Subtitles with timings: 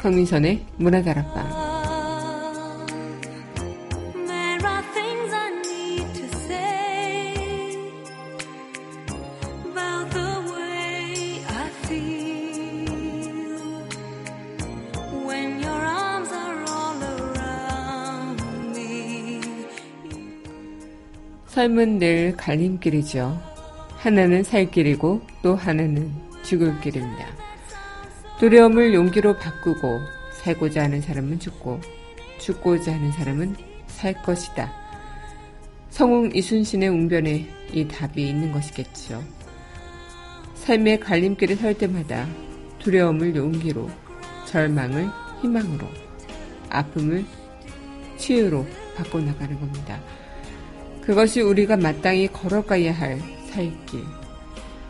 [0.00, 1.60] 강민선의 문화다락방
[21.46, 23.38] 삶은 늘 갈림길이죠.
[23.96, 26.10] 하나는 살 길이고 또 하나는
[26.42, 27.39] 죽을 길입니다.
[28.40, 30.00] 두려움을 용기로 바꾸고
[30.32, 31.78] 살고자 하는 사람은 죽고
[32.38, 33.54] 죽고자 하는 사람은
[33.86, 34.72] 살 것이다.
[35.90, 39.22] 성웅 이순신의 웅변에 이 답이 있는 것이겠죠.
[40.54, 42.26] 삶의 갈림길을 설 때마다
[42.78, 43.90] 두려움을 용기로,
[44.46, 45.10] 절망을
[45.42, 45.86] 희망으로,
[46.70, 47.26] 아픔을
[48.16, 48.64] 치유로
[48.96, 50.00] 바꿔나가는 겁니다.
[51.02, 53.20] 그것이 우리가 마땅히 걸어가야 할
[53.50, 54.02] 살길,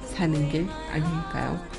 [0.05, 1.70] 사는 길 아닐까요?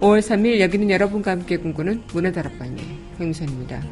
[0.00, 2.78] 5월 3일 여기는 여러분과 함께 꿈꾸는 문화 다락방의
[3.20, 3.82] 행선입니다.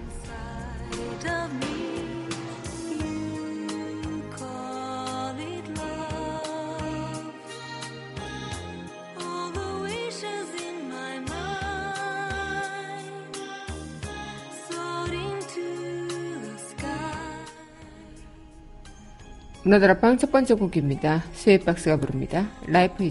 [19.64, 21.24] 문화다락방 첫 번째 곡입니다.
[21.32, 22.48] 스웨박스가 부릅니다.
[22.66, 23.04] 라이프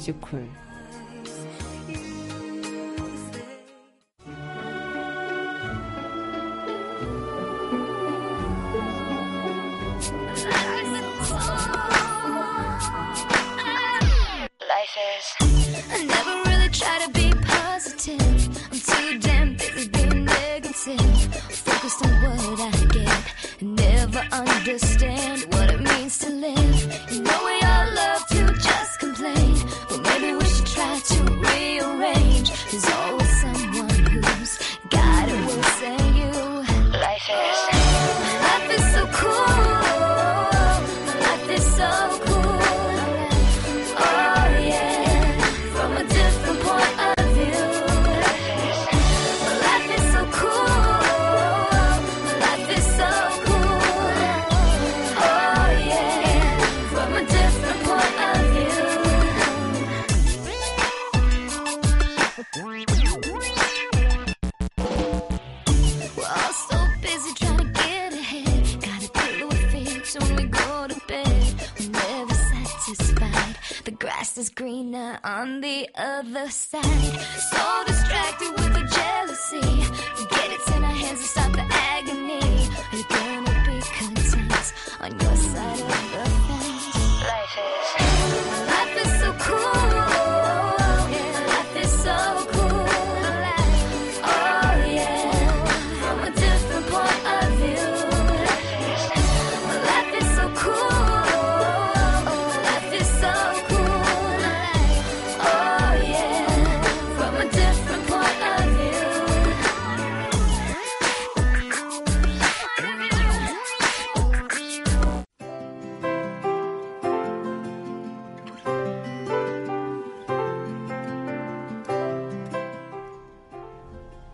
[76.24, 77.07] 이즈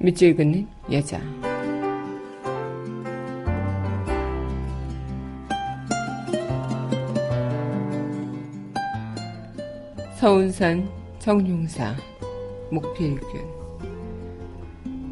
[0.03, 1.17] 밑줄 긋는 여자.
[10.19, 11.95] 서운산 청룡사
[12.69, 13.47] 목필균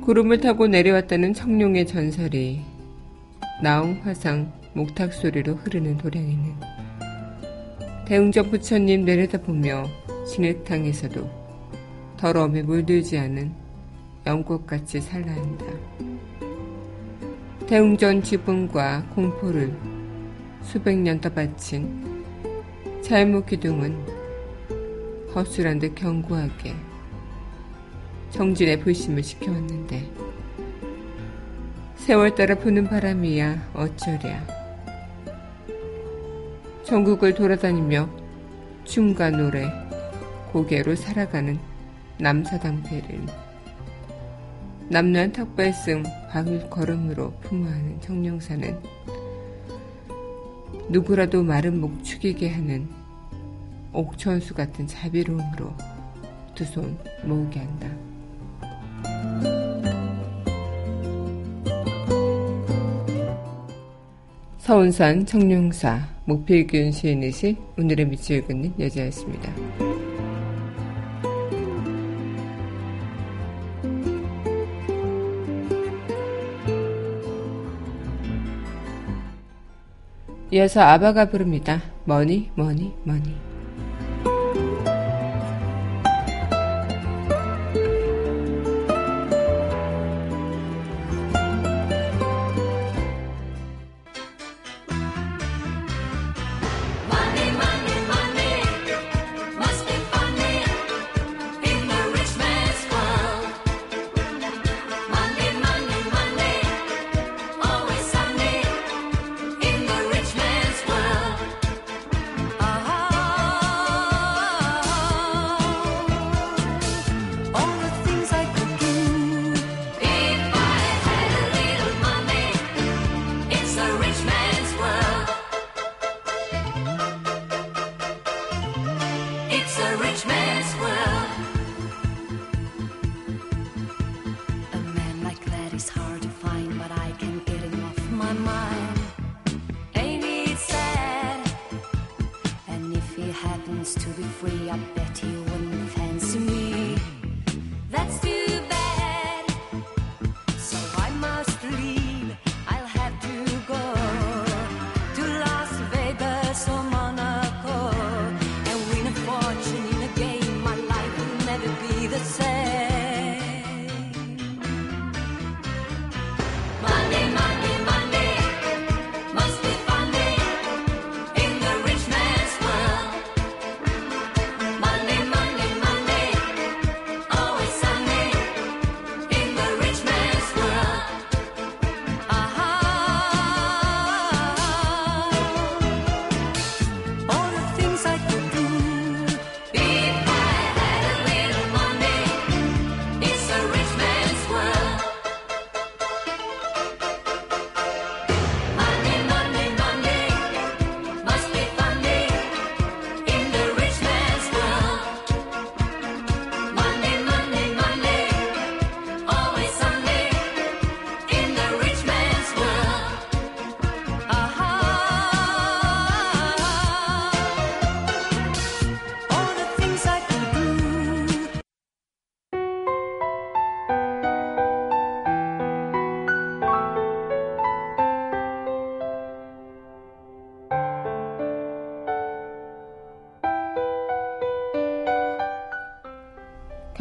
[0.01, 2.59] 구름을 타고 내려왔다는 청룡의 전설이
[3.63, 6.55] 나홍 화상 목탁 소리로 흐르는 도량에는
[8.07, 9.85] 대웅전 부처님 내려다보며
[10.27, 11.29] 진해탕에서도
[12.17, 13.60] 더러움에 물들지 않은
[14.25, 15.65] 연꽃같이 살라 한다.
[17.67, 19.73] 대웅전 지붕과 공포를
[20.61, 22.23] 수백 년 떠받친
[23.01, 23.97] 잘못 기둥은
[25.33, 26.75] 허술한 듯 견고하게
[28.29, 30.11] 정진의 불심을 지켜왔는데
[31.95, 34.45] 세월 따라 부는 바람이야 어쩌랴
[36.83, 38.09] 전국을 돌아다니며
[38.83, 39.71] 춤과 노래
[40.51, 41.57] 고개로 살아가는
[42.19, 43.21] 남사당패를
[44.91, 48.77] 남루한 턱발씀 바울 걸음으로 품어하는 청룡사는
[50.89, 52.89] 누구라도 마른 목 축이게 하는
[53.93, 55.73] 옥천수 같은 자비로움으로
[56.55, 57.87] 두 손 모으게 한다.
[64.57, 69.90] 서운산 청룡사 목필균 시인의 시 오늘의 밑을 긋는 여자였습니다.
[80.61, 81.81] 이어서 아바가 부릅니다.
[82.05, 83.50] Money, Money, Money.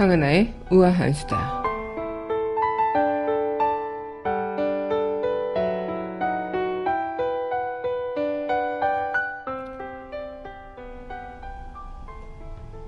[0.01, 1.63] 황은아의 우아한 수다.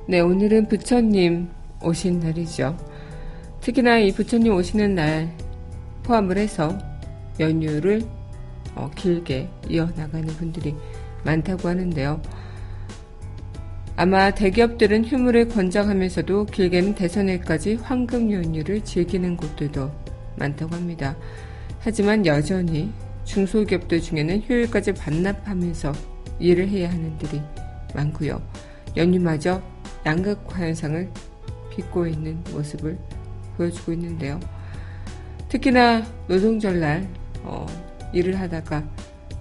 [0.09, 1.51] 네, 오늘은 부처님
[1.83, 2.79] 오신 날이죠.
[3.61, 5.37] 특히나 이 부처님 오시는 날
[6.05, 6.79] 포함을 해서
[7.39, 8.01] 연휴를
[8.75, 10.75] 어, 길게 이어나가는 분들이
[11.27, 12.23] 많다고 하는데요.
[14.03, 19.93] 아마 대기업들은 휴무를 권장하면서도 길게는 대선일까지 황금 연휴를 즐기는 곳들도
[20.35, 21.15] 많다고 합니다.
[21.79, 22.93] 하지만 여전히
[23.23, 25.93] 중소기업들 중에는 휴일까지 반납하면서
[26.41, 27.41] 일을 해야 하는 들이
[27.95, 28.43] 많고요.
[28.97, 29.63] 연휴마저
[30.05, 31.09] 양극화 현상을
[31.71, 32.99] 빚고 있는 모습을
[33.57, 34.41] 보여주고 있는데요.
[35.49, 37.09] 특히나 노동절날
[37.45, 37.67] 어,
[38.13, 38.83] 일을 하다가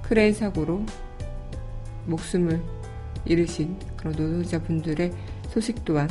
[0.03, 0.85] 크레인 사고로
[2.05, 2.61] 목숨을
[3.25, 5.11] 잃으신 그런 노동자분들의
[5.49, 6.09] 소식 또한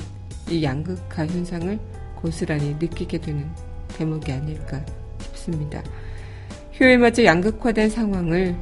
[0.49, 1.79] 이 양극화 현상을
[2.17, 3.49] 고스란히 느끼게 되는
[3.89, 4.85] 대목이 아닐까
[5.21, 5.83] 싶습니다.
[6.79, 8.57] 휴일마저 양극화된 상황을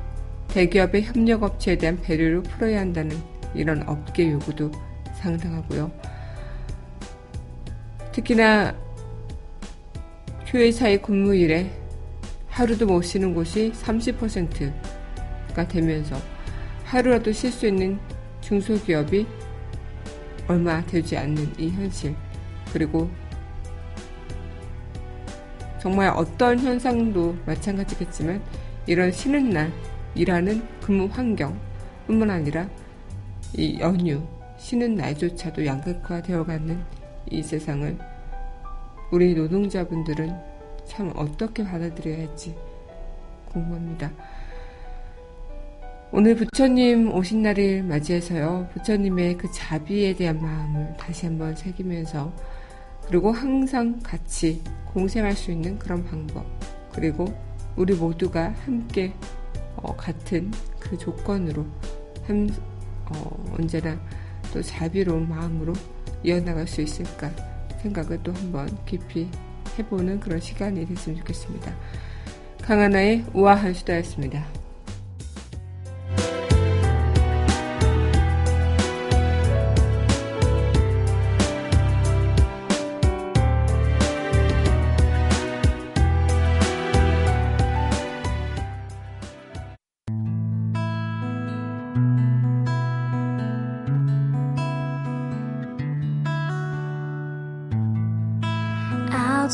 [0.48, 3.16] 대기업의 협력업체에 대한 배려로 풀어야 한다는
[3.54, 4.70] 이런 업계 요구도
[5.14, 5.90] 상당하고요.
[8.12, 8.74] 특히나
[10.46, 11.70] 휴일 사이 근무일에
[12.48, 16.16] 하루도 못 쉬는 곳이 30%가 되면서
[16.84, 17.98] 하루라도 쉴 수 있는
[18.48, 19.26] 중소기업이
[20.46, 22.16] 얼마 되지 않는 이 현실,
[22.72, 23.10] 그리고
[25.78, 28.42] 정말 어떤 현상도 마찬가지겠지만
[28.86, 29.70] 이런 쉬는 날
[30.14, 31.60] 일하는 근무 환경
[32.06, 32.66] 뿐만 아니라
[33.54, 34.26] 이 연휴
[34.56, 36.82] 쉬는 날조차도 양극화되어 가는
[37.30, 37.98] 이 세상을
[39.12, 40.34] 우리 노동자분들은
[40.86, 42.56] 참 어떻게 받아들여야 할지
[43.50, 44.10] 궁금합니다.
[46.10, 52.32] 오늘 부처님 오신 날을 맞이해서요, 부처님의 그 자비에 대한 마음을 다시 한번 새기면서,
[53.06, 56.46] 그리고 항상 같이 공생할 수 있는 그런 방법,
[56.94, 57.26] 그리고
[57.76, 59.12] 우리 모두가 함께
[59.76, 60.50] 어, 같은
[60.80, 61.66] 그 조건으로
[62.26, 62.50] 한,
[63.04, 64.00] 어, 언제나
[64.52, 65.74] 또 자비로운 마음으로
[66.24, 67.30] 이어나갈 수 있을까
[67.82, 69.28] 생각을 또 한번 깊이
[69.78, 71.72] 해보는 그런 시간이 됐으면 좋겠습니다.
[72.62, 74.57] 강하나의 우아한 수다였습니다.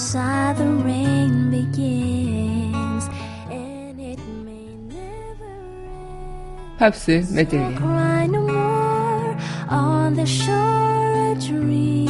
[0.05, 3.09] Outside the rain begins
[3.51, 5.49] and it may never
[5.89, 6.77] end.
[6.79, 9.35] 팝스 메들리 cry no more
[9.71, 12.05] on the shore a dream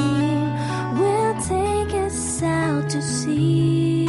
[0.99, 4.09] will take us out to sea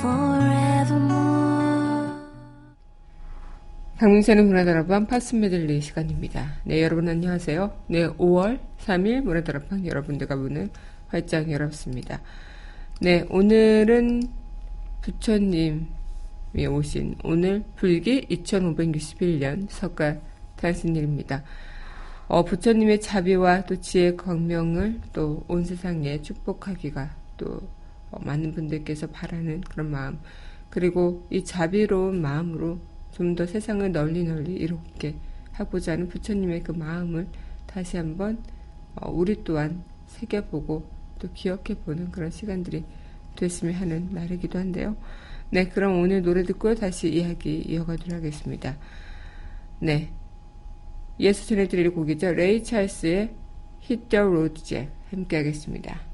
[0.00, 2.10] forevermore
[4.00, 6.56] 강민선의 문화다락방 파스 메들리 시간입니다.
[6.64, 7.70] 네, 여러분 안녕하세요.
[7.86, 10.70] 네, 5월 3일 문화다락방 여러분들과 문을
[11.08, 12.20] 활짝 열었습니다.
[13.00, 14.22] 네, 오늘은
[15.02, 15.86] 부처님이
[16.68, 20.16] 오신 오늘 불기 2561년 석가
[20.56, 21.42] 탄신일입니다.
[22.28, 27.60] 어, 부처님의 자비와 또 지혜 광명을 또 온 세상에 축복하기가 또
[28.10, 30.18] 어, 많은 분들께서 바라는 그런 마음
[30.70, 32.78] 그리고 이 자비로운 마음으로
[33.12, 35.14] 좀 더 세상을 널리 널리 이롭게
[35.52, 37.28] 하고자 하는 부처님의 그 마음을
[37.66, 38.42] 다시 한번
[38.96, 39.84] 어, 우리 또한
[40.14, 42.84] 새겨보고 또 기억해보는 그런 시간들이
[43.36, 44.96] 됐으면 하는 날이기도 한데요.
[45.50, 48.76] 네, 그럼 오늘 노래 듣고 다시 이야기 이어가도록 하겠습니다.
[49.80, 50.10] 네.
[51.20, 52.32] 예수 전해드릴 곡이죠.
[52.32, 53.34] 레이 찰스의
[53.82, 56.13] Hit the Road 함께 하겠습니다.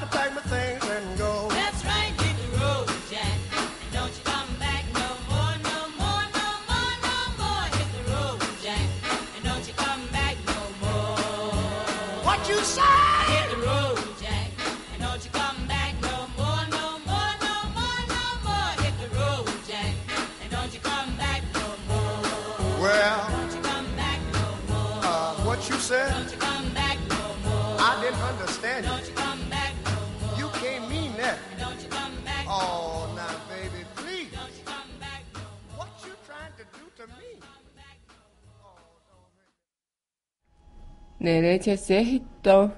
[41.61, 42.21] the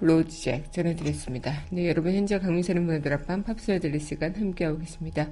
[0.01, 1.53] Road Jack 전해드렸습니다.
[1.71, 5.29] 네, 여러분 현재 강민선의 문화드랍방 팝스에 들릴 시간 함께하고 계십니다.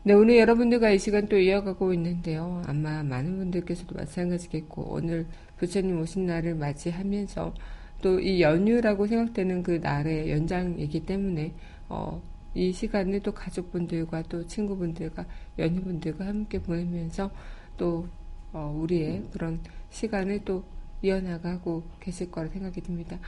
[0.02, 2.64] 네, 오늘 여러분들과 이 시간 또 이어가고 있는데요.
[2.66, 5.26] 아마 많은 분들께서도 마찬가지겠고, 오늘
[5.58, 7.54] 부처님 오신 날을 맞이하면서
[8.02, 11.52] 또 이 연휴라고 생각되는 그 날의 연장이기 때문에,
[11.88, 12.20] 어,
[12.54, 15.24] 이 시간을 또 가족분들과 또 친구분들과
[15.58, 17.30] 연휴분들과 함께 보내면서
[17.76, 18.06] 또,
[18.52, 20.64] 어, 우리의 그런 시간을 또
[21.02, 23.18] 이어나가고 계실 거라 생각이 듭니다.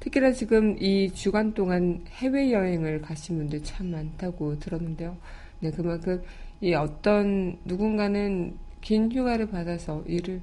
[0.00, 5.16] 특히나 지금 이 주간 동안 해외여행을 가신 분들 참 많다고 들었는데요.
[5.60, 6.22] 네, 그만큼
[6.60, 10.40] 이 어떤 누군가는 긴 휴가를 받아서 일을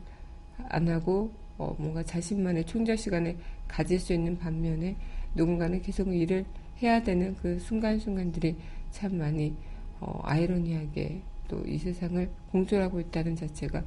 [0.69, 3.35] 안 하고 어, 뭔가 자신만의 총절 시간을
[3.69, 4.97] 가질 수 있는 반면에
[5.35, 6.43] 누군가는 계속 일을
[6.81, 8.57] 해야 되는 그 순간순간들이
[8.91, 9.55] 참 많이
[10.01, 13.83] 어, 아이러니하게 또 이 세상을 공존하고 있다는 자체가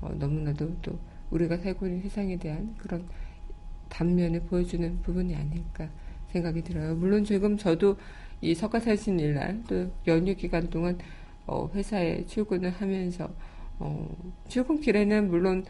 [0.00, 0.98] 어, 너무나도 또
[1.30, 3.06] 우리가 살고 있는 세상에 대한 그런
[3.88, 5.88] 단면을 보여주는 부분이 아닐까
[6.28, 6.94] 생각이 들어요.
[6.96, 7.96] 물론 지금 저도
[8.40, 10.98] 이 석가살신 일날 또 연휴 기간 동안
[11.46, 13.32] 어, 회사에 출근을 하면서
[13.78, 14.08] 어,
[14.48, 15.64] 출근길에는 물론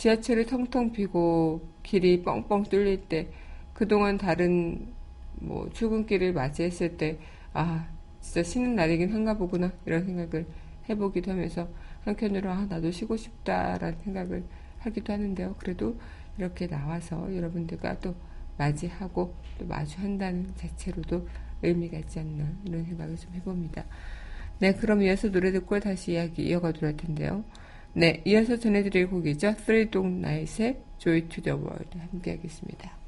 [0.00, 3.28] 지하철이 텅텅 비고 길이 뻥뻥 뚫릴 때
[3.74, 4.94] 그동안 다른
[5.34, 7.18] 뭐 출근길을 맞이했을 때
[7.52, 7.88] 아
[8.20, 10.46] 진짜 쉬는 날이긴 한가 보구나 이런 생각을
[10.88, 11.68] 해보기도 하면서
[12.04, 14.44] 한편으로 아 나도 쉬고 싶다라는 생각을
[14.78, 15.56] 하기도 하는데요.
[15.58, 15.98] 그래도
[16.38, 18.14] 이렇게 나와서 여러분들과 또
[18.56, 21.28] 맞이하고 또 마주한다는 자체로도
[21.62, 23.84] 의미가 있지 않나 이런 생각을 좀 해봅니다.
[24.60, 27.44] 네, 그럼 이어서 노래 듣고 다시 이야기 이어가도록 할 텐데요.
[27.92, 29.54] 네, 이어서 전해드릴 곡이죠.
[29.56, 32.99] Three Dog Night의 Joy to the World 함께 하겠습니다.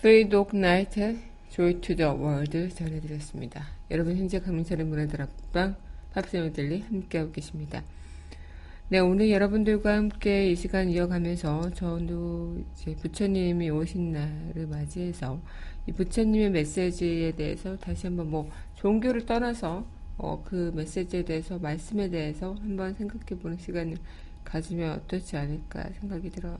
[0.00, 0.98] Three Dog Night,
[1.50, 3.66] Joy to the World 전해드렸습니다.
[3.90, 5.76] 여러분 현재 강민철의 문화들 앞방
[6.14, 7.82] 팝스 메들리 함께하고 계십니다.
[8.88, 15.38] 네, 오늘 여러분들과 함께 이 시간 이어가면서 저도 이제 부처님이 오신 날을 맞이해서
[15.86, 19.84] 이 부처님의 메시지에 대해서 다시 한번 뭐 종교를 떠나서
[20.16, 23.98] 어, 그 메시지에 대해서 말씀에 대해서 한번 생각해보는 시간을
[24.44, 26.56] 가지면 어떻지 않을까 생각이 들어요.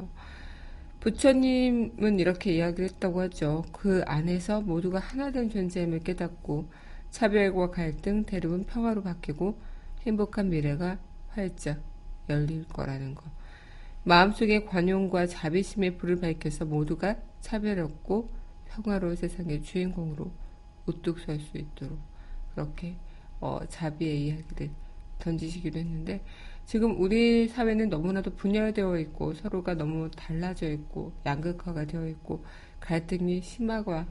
[1.00, 3.64] 부처님은 이렇게 이야기를 했다고 하죠.
[3.72, 6.68] 그 안에서 모두가 하나된 존재임을 깨닫고
[7.10, 9.58] 차별과 갈등, 대립은 평화로 바뀌고
[10.02, 10.98] 행복한 미래가
[11.30, 11.80] 활짝
[12.28, 13.24] 열릴 거라는 거.
[14.04, 18.30] 마음속에 관용과 자비심의 불을 밝혀서 모두가 차별 없고
[18.68, 20.30] 평화로운 세상의 주인공으로
[20.86, 21.98] 우뚝 설 수 있도록
[22.54, 22.96] 그렇게
[23.40, 24.70] 어, 자비의 이야기를
[25.18, 26.22] 던지시기도 했는데
[26.70, 32.44] 지금 우리 사회는 너무나도 분열되어 있고 서로가 너무 달라져 있고 양극화가 되어 있고
[32.78, 34.06] 갈등이 심화가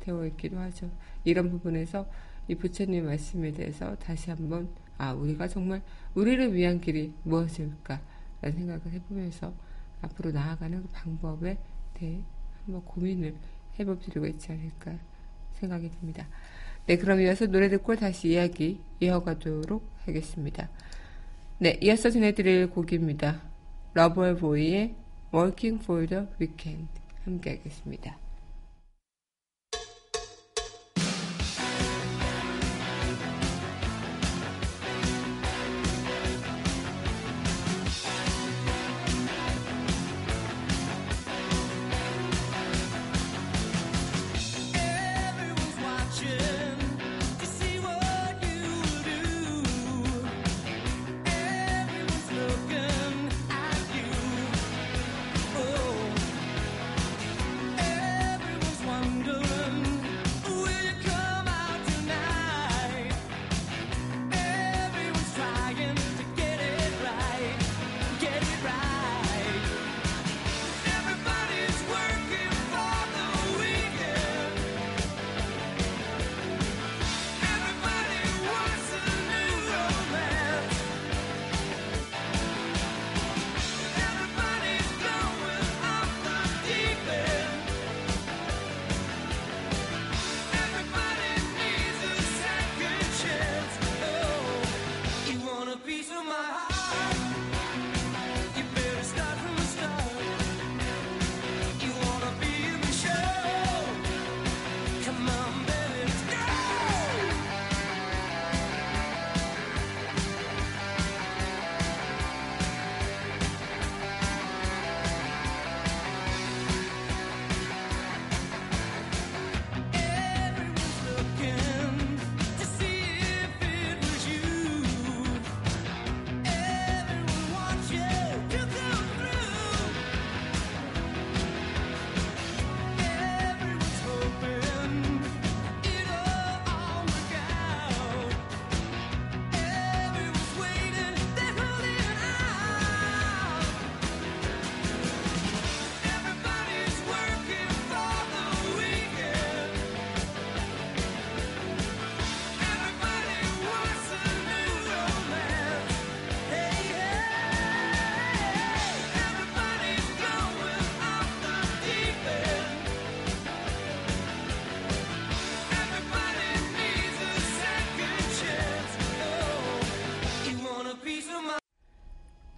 [0.00, 0.90] 되어 있기도 하죠.
[1.22, 2.10] 이런 부분에서
[2.48, 5.82] 이 부처님 말씀에 대해서 다시 한번 아 우리가 정말
[6.16, 8.00] 우리를 위한 길이 무엇일까라는
[8.42, 9.54] 생각을 해보면서
[10.02, 11.58] 앞으로 나아가는 그 방법에
[11.94, 12.24] 대해
[12.64, 13.36] 한번 고민을
[13.78, 14.98] 해볼 필요가 있지 않을까
[15.60, 16.26] 생각이 듭니다.
[16.86, 20.68] 네, 그럼 이어서 노래 듣고 다시 이야기 이어가도록 하겠습니다.
[21.62, 23.42] 네, 이어서 전해드릴 곡입니다.
[23.92, 24.94] 러버보이의
[25.34, 26.88] Working for the Weekend
[27.22, 28.16] 함께 하겠습니다.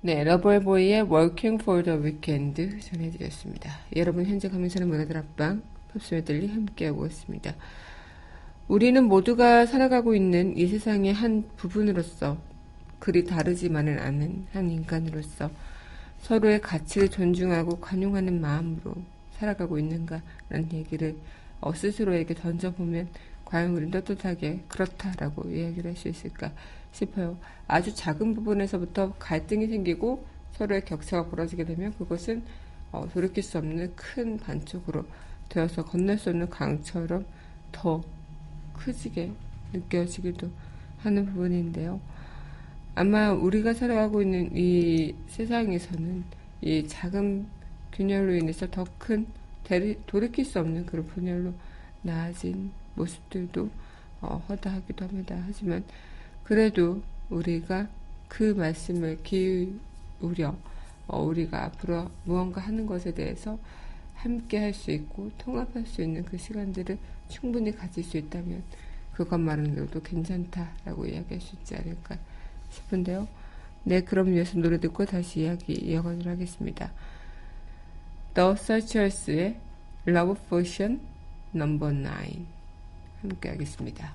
[0.05, 3.71] 네, Loverboy의 Working for the Weekend 전해드렸습니다.
[3.95, 7.55] 여러분 현재 강민철의 문화다락방 팝스 메들리 함께하고 있습니다.
[8.67, 12.37] 우리는 모두가 살아가고 있는 이 세상의 한 부분으로서
[12.99, 15.53] 그리 다르지만은 않은 한 인간으로서
[16.19, 18.97] 서로의 가치를 존중하고 관용하는 마음으로
[19.39, 21.15] 살아가고 있는가라는 얘기를
[21.61, 23.09] 어, 스스로에게 던져보면
[23.53, 26.53] 과연 우린 떳떳하게 그렇다라고 이야기를 할 수 있을까
[26.93, 27.37] 싶어요.
[27.69, 32.43] 아주 작은 부분에서부터 갈등이 생기고 서로의 격차가 벌어지게 되면 그것은
[32.93, 35.05] 어, 돌이킬 수 없는 큰 반쪽으로
[35.51, 37.27] 되어서 건널 수 없는 강처럼
[37.73, 38.03] 더
[38.73, 39.33] 크지게
[39.75, 40.51] 느껴지기도
[41.01, 42.01] 하는 부분인데요.
[42.95, 46.25] 아마 우리가 살아가고 있는 이 세상에서는
[46.63, 47.47] 이 작은
[47.93, 49.27] 균열로 인해서 더 큰
[50.07, 51.53] 돌이킬 수 없는 그런 분열로
[52.03, 53.71] 나아진 모습들도
[54.21, 55.37] 어, 허다하기도 합니다.
[55.47, 55.85] 하지만
[56.45, 57.89] 그래도 우리가
[58.29, 60.57] 그 말씀을 기울여
[61.07, 63.59] 어, 우리가 앞으로 무언가 하는 것에 대해서
[64.15, 66.97] 함께 할 수 있고 통합할 수 있는 그 시간들을
[67.29, 68.63] 충분히 가질 수 있다면
[69.15, 72.17] 그것만으로도 괜찮다라고 이야기할 수 있지 않을까
[72.71, 73.29] 싶은데요.
[73.85, 76.93] 네, 그럼 이어서 노래 듣고 다시 이야기 이어가도록 하겠습니다.
[78.35, 79.57] The Searchers의
[80.07, 81.01] Love Potion
[81.55, 81.79] No.
[81.79, 82.62] 9
[83.23, 84.13] 함께 하겠습니다.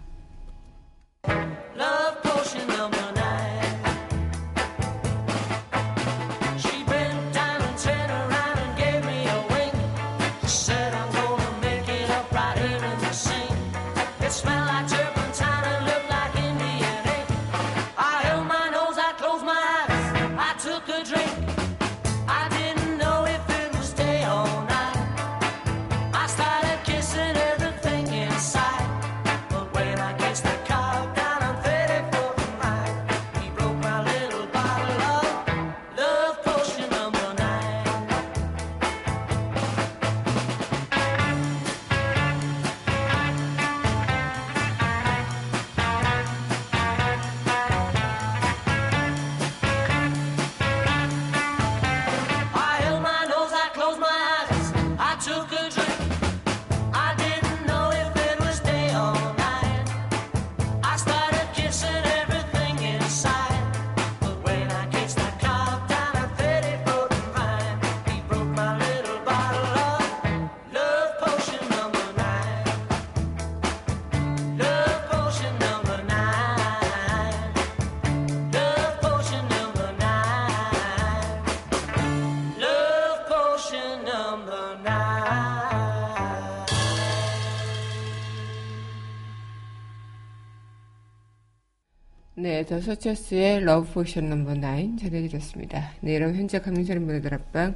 [92.58, 95.91] 네, The Searchers의 Love Potion Number 9 전해드렸습니다.
[96.02, 97.76] 네, 여러분 현재 강민철의 문화다락방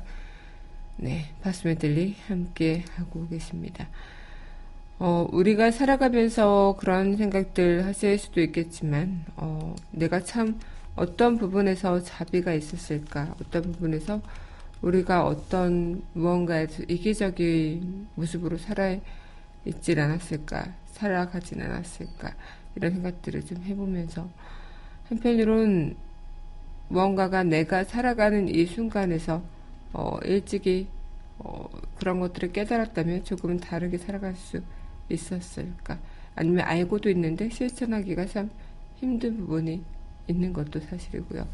[0.95, 3.87] 네, 팝스 메들리 함께 하고 계십니다.
[4.97, 10.59] 어, 우리가 살아가면서 그런 생각들 하실 수도 있겠지만, 어, 내가 참
[10.95, 14.19] 어떤 부분에서 자비가 있었을까, 어떤 부분에서
[14.81, 18.97] 우리가 어떤 무언가에서 이기적인 모습으로 살아
[19.63, 22.33] 있질 않았을까, 살아가진 않았을까,
[22.75, 24.27] 이런 생각들을 좀 해보면서,
[25.11, 25.97] 한편으론
[26.87, 29.43] 무언가가 내가 살아가는 이 순간에서,
[29.91, 30.87] 어, 일찍이,
[31.37, 34.61] 어, 그런 것들을 깨달았다면 조금은 다르게 살아갈 수
[35.09, 35.99] 있었을까?
[36.33, 38.49] 아니면 알고도 있는데 실천하기가 참
[38.95, 39.83] 힘든 부분이
[40.27, 41.45] 있는 것도 사실이고요.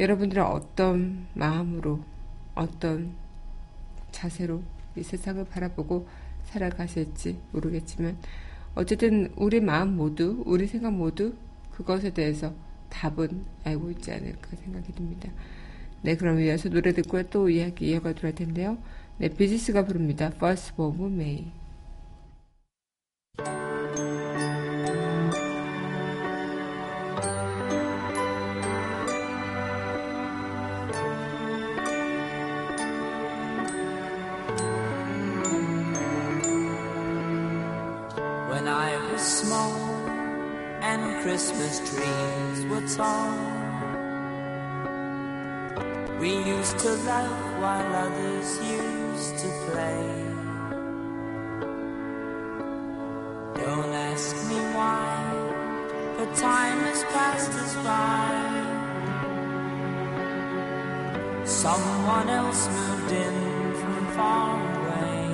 [0.00, 2.00] 여러분들은 어떤 마음으로,
[2.56, 3.12] 어떤
[4.10, 4.60] 자세로
[4.96, 6.08] 이 세상을 바라보고
[6.46, 8.16] 살아가실지 모르겠지만,
[8.74, 11.32] 어쨌든 우리 마음 모두, 우리 생각 모두
[11.76, 12.54] 그것에 대해서
[12.88, 15.30] 답은 알고 있지 않을까 생각이 듭니다.
[16.00, 18.78] 네, 그럼 이어서 노래 듣고 또 이야기 이어가도록 할 텐데요.
[19.18, 20.30] 네, 비지스가 부릅니다.
[20.36, 21.52] First of May.
[46.86, 50.06] To laugh while others used to play.
[53.60, 55.10] Don't ask me why,
[56.16, 58.28] but time has passed us by.
[61.44, 63.36] Someone else moved in
[63.80, 65.26] from far away.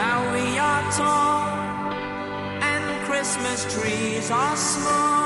[0.00, 1.46] Now we are tall
[2.70, 5.21] and Christmas trees are small.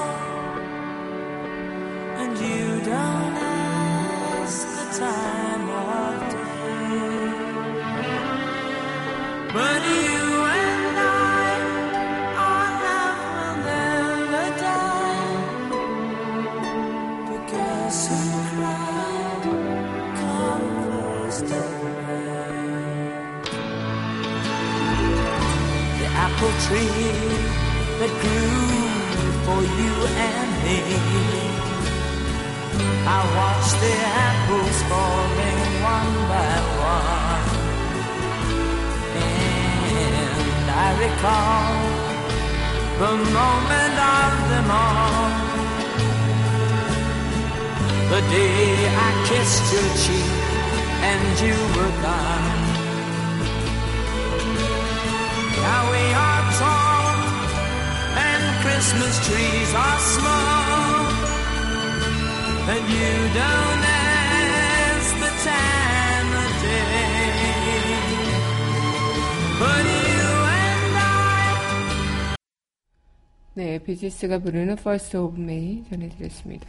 [73.97, 76.67] 비지스가 부르는 First of May 전해드렸습니다.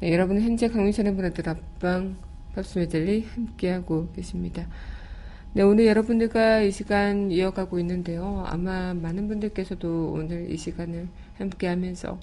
[0.00, 2.16] 네, 여러분은 현재 강민선의 문화들 앞방
[2.54, 4.66] 팝스 메들리 함께하고 계십니다.
[5.52, 8.44] 네, 오늘 여러분들과 이 시간 이어가고 있는데요.
[8.46, 12.18] 아마 많은 분들께서도 오늘 이 시간을 함께하면서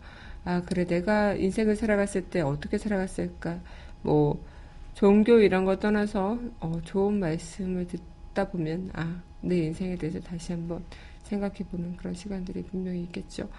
[0.45, 3.59] 아, 그래, 내가 인생을 살아갔을 때 어떻게 살아갔을까?
[4.01, 4.43] 뭐,
[4.93, 10.83] 종교 이런 거 떠나서 어, 좋은 말씀을 듣다 보면 아, 내 인생에 대해서 다시 한번
[11.23, 13.49] 생각해보는 그런 시간들이 분명히 있겠죠.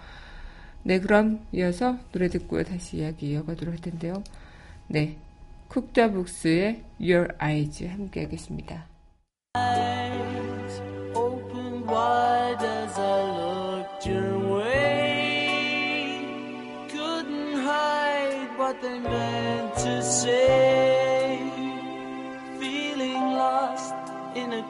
[0.87, 4.23] 네, 그럼 이어서 노래 듣고 다시 이야기 이어가도록 할 텐데요.
[4.87, 5.17] 네,
[5.67, 8.87] 쿡다북스의 Your Eyes 함께 하겠습니다.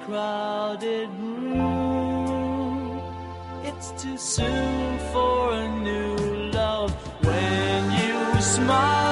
[0.08, 1.77] crowded room.
[3.78, 6.92] It's too soon for a new love.
[7.24, 9.07] When you smile,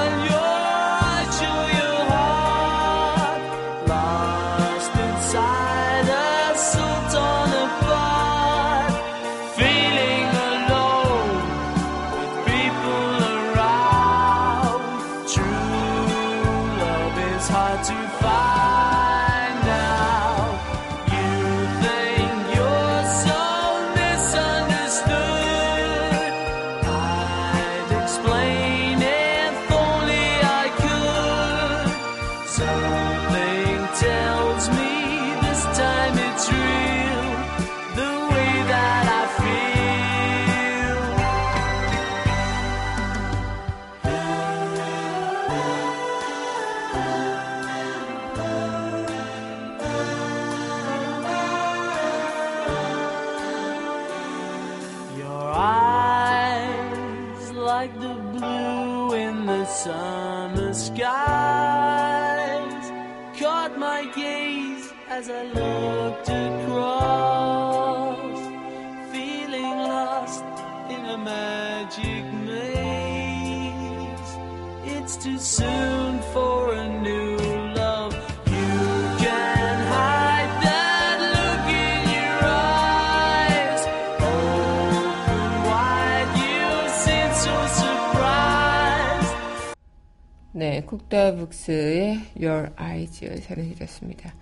[90.86, 94.34] 쿡다북스의 Your Eyes 전해드렸습니다.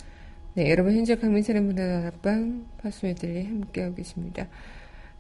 [0.56, 4.48] 네, 여러분 현재 강민선의 문화다락방 파수메들리 함께하고 계십니다.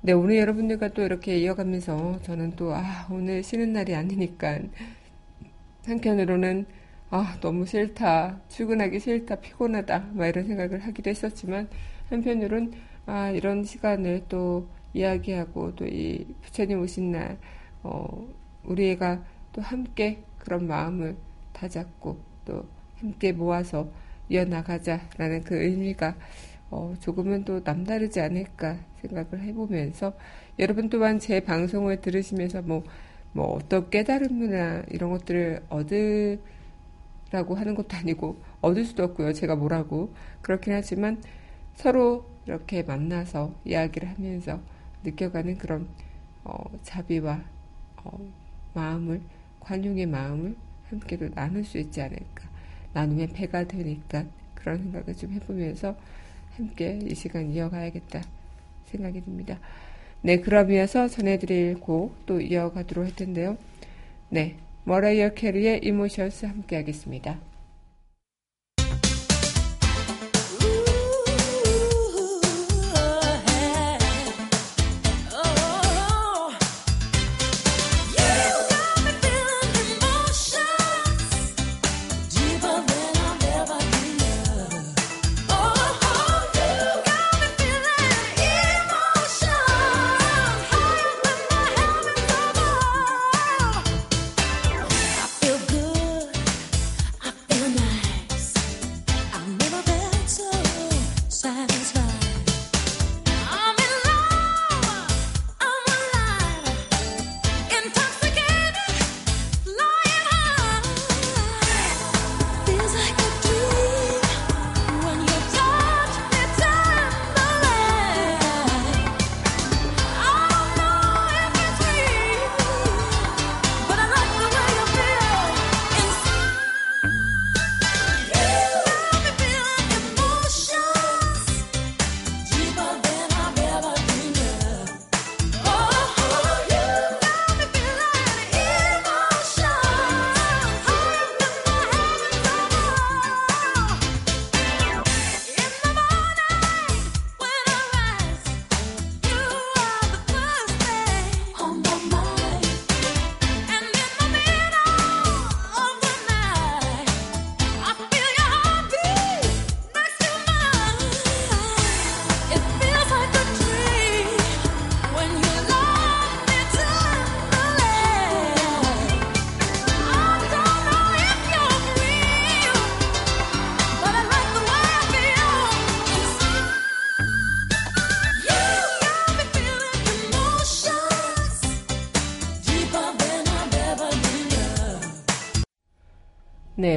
[0.01, 4.59] 네, 오늘 여러분들과 또 이렇게 이어가면서 저는 또, 아, 오늘 쉬는 날이 아니니까
[5.85, 6.65] 한편으로는
[7.09, 8.41] 아, 너무 싫다.
[8.49, 9.35] 출근하기 싫다.
[9.35, 10.09] 피곤하다.
[10.13, 11.67] 막 이런 생각을 하기도 했었지만
[12.09, 12.73] 한편으로는
[13.05, 17.37] 아, 이런 시간을 또 이야기하고 또 이 부처님 오신 날
[17.83, 18.27] 어,
[18.63, 21.15] 우리 애가 또 함께 그런 마음을
[21.53, 22.65] 다잡고 또
[22.97, 23.87] 함께 모아서
[24.27, 26.15] 이어나가자라는 그 의미가
[26.69, 30.13] 어, 조금은 또 남다르지 않을까 생각을 해보면서
[30.59, 32.83] 여러분 또한 제 방송을 들으시면서 뭐,
[33.31, 36.39] 뭐 어떤 깨달음이나 이런 것들을 얻으라고
[37.55, 39.31] 하는 것도 아니고 얻을 수도 없고요.
[39.31, 41.21] 제가 뭐라고 그렇긴 하지만
[41.75, 44.59] 서로 이렇게 만나서 이야기를 하면서
[45.03, 45.87] 느껴가는 그런
[46.43, 47.41] 어, 자비와
[48.03, 48.19] 어,
[48.73, 49.21] 마음을
[49.63, 50.55] 관용의 마음을
[50.89, 52.49] 함께로 나눌 수 있지 않을까
[52.93, 55.95] 나누면 배가 되니까 그런 생각을 좀 해보면서
[56.55, 58.21] 함께 이 시간 이어가야겠다
[58.85, 59.59] 생각이 듭니다.
[60.21, 63.57] 네, 그럼 이어서 전해드릴 곡 또 이어가도록 할 텐데요.
[64.29, 67.39] 네, 머라이어 캐리의 이모션스 함께 하겠습니다.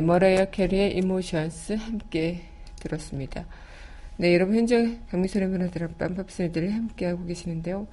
[0.07, 2.43] 머라이어 캐리의 이모션스 함께
[2.79, 3.45] 들었습니다.
[4.19, 7.89] 네, 여러분 현재 강미선의 문화들 빰팝스들을 함께하고 계시는데요.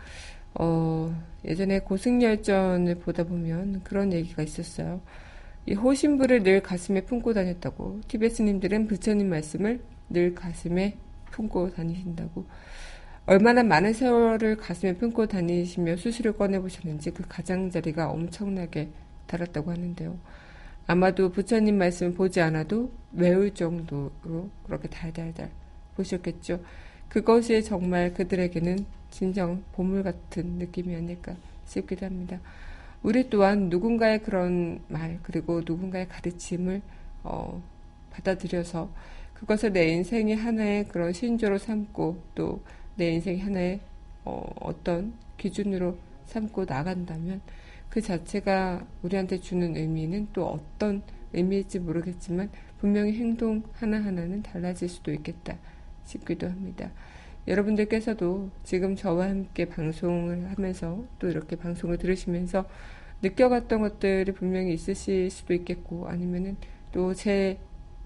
[0.53, 5.01] 어, 예전에 고승열전을 보다 보면 그런 얘기가 있었어요.
[5.65, 8.01] 이 호신부를 늘 가슴에 품고 다녔다고.
[8.07, 10.97] 티베스님들은 부처님 말씀을 늘 가슴에
[11.31, 12.45] 품고 다니신다고.
[13.25, 18.89] 얼마나 많은 세월을 가슴에 품고 다니시며 수술을 꺼내보셨는지 그 가장자리가 엄청나게
[19.25, 20.42] 달았다고 하는데요.
[20.87, 25.49] 아마도 부처님 말씀 보지 않아도 외울 정도로 그렇게 달달달
[25.95, 26.59] 보셨겠죠.
[27.09, 32.39] 그것이 정말 그들에게는 진정 보물 같은 느낌이 아닐까 싶기도 합니다.
[33.03, 36.81] 우리 또한 누군가의 그런 말 그리고 누군가의 가르침을
[37.23, 37.61] 어,
[38.11, 38.89] 받아들여서
[39.35, 42.61] 그것을 내 인생의 하나의 그런 신조로 삼고 또
[42.95, 43.79] 내 인생의 하나의
[44.25, 47.41] 어, 어떤 기준으로 삼고 나간다면
[47.93, 55.59] 그 자체가 우리한테 주는 의미는 또 어떤 의미일지 모르겠지만 분명히 행동 하나하나는 달라질 수도 있겠다
[56.03, 56.89] 싶기도 합니다.
[57.47, 62.65] 여러분들께서도 지금 저와 함께 방송을 하면서 또 이렇게 방송을 들으시면서
[63.21, 66.57] 느껴갔던 것들이 분명히 있으실 수도 있겠고 아니면은
[66.91, 67.59] 또 제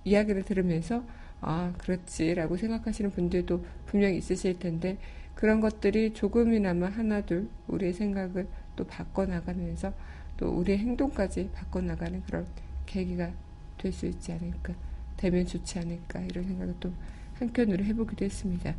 [0.04, 1.02] 이야기를 들으면서
[1.40, 4.98] 아 그렇지라고 생각하시는 분들도 분명히 있으실 텐데
[5.34, 8.48] 그런 것들이 조금이나마 하나둘 우리의 생각을
[8.78, 9.92] 또 바꿔나가면서
[10.38, 12.48] 또 우리의 행동까지 바꿔나가는 그런
[12.86, 13.32] 계기가
[13.78, 14.74] 될 수 있지 않을까
[15.18, 16.92] 되면 좋지 않을까 이런 생각을 또
[17.36, 18.76] 한켠으로 해보기도 했습니다.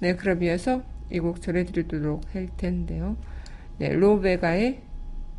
[0.00, 0.82] 네, 그럼 이어서
[1.12, 3.16] 이 곡 전해드리도록 할 텐데요.
[3.78, 4.82] 네, 로베가의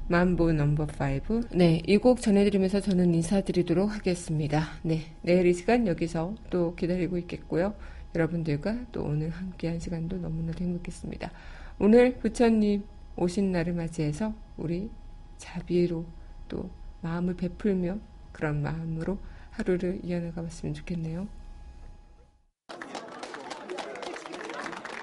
[0.08, 0.88] 만보 넘버
[1.30, 1.42] 5.
[1.56, 4.68] 네, 이 곡 전해드리면서 저는 인사드리도록 하겠습니다.
[4.84, 7.74] 네, 내일 이 시간 여기서 또 기다리고 있겠고요.
[8.14, 11.32] 여러분들과 또 오늘 함께한 시간도 너무나도 행복했습니다.
[11.80, 12.84] 오늘 부처님
[13.18, 14.90] 오신 날을 맞이해서 우리
[15.38, 16.06] 자비로
[16.48, 16.70] 또
[17.02, 17.98] 마음을 베풀며
[18.32, 19.18] 그런 마음으로
[19.52, 21.28] 하루를 이어나가 봤으면 좋겠네요.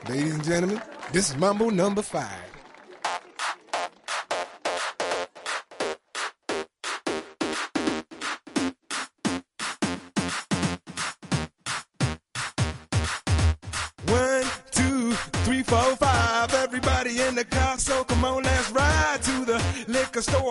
[0.08, 0.80] Ladies and gentlemen,
[1.12, 2.51] this is Mambo number five.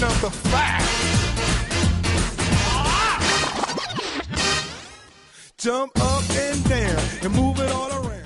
[0.00, 0.80] Number five.
[5.58, 8.19] Jump up and down and move it all around.